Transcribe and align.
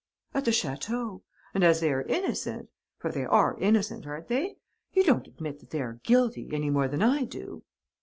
"At 0.33 0.45
the 0.45 0.51
château. 0.51 1.21
And, 1.53 1.63
as 1.63 1.79
they 1.79 1.93
are 1.93 2.01
innocent.... 2.01 2.69
For 2.97 3.11
they 3.11 3.23
are 3.23 3.55
innocent, 3.59 4.07
aren't 4.07 4.29
they? 4.29 4.55
You 4.93 5.03
don't 5.03 5.27
admit 5.27 5.59
that 5.59 5.69
they 5.69 5.81
are 5.83 5.99
guilty, 6.03 6.49
any 6.53 6.71
more 6.71 6.87
than 6.87 7.03
I 7.03 7.23
do?" 7.25 7.61